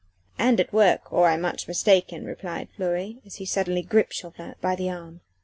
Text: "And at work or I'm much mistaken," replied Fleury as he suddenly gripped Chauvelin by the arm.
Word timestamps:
"And 0.39 0.59
at 0.59 0.73
work 0.73 1.13
or 1.13 1.27
I'm 1.27 1.41
much 1.41 1.67
mistaken," 1.67 2.25
replied 2.25 2.69
Fleury 2.75 3.19
as 3.23 3.35
he 3.35 3.45
suddenly 3.45 3.83
gripped 3.83 4.15
Chauvelin 4.15 4.55
by 4.59 4.75
the 4.75 4.89
arm. 4.89 5.21